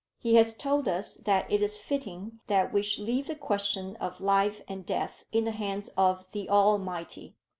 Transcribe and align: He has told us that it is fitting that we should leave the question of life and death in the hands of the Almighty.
He 0.17 0.33
has 0.33 0.55
told 0.55 0.87
us 0.87 1.13
that 1.17 1.45
it 1.51 1.61
is 1.61 1.77
fitting 1.77 2.39
that 2.47 2.73
we 2.73 2.81
should 2.81 3.03
leave 3.03 3.27
the 3.27 3.35
question 3.35 3.95
of 3.97 4.19
life 4.19 4.63
and 4.67 4.83
death 4.83 5.25
in 5.31 5.43
the 5.43 5.51
hands 5.51 5.89
of 5.95 6.27
the 6.31 6.49
Almighty. 6.49 7.35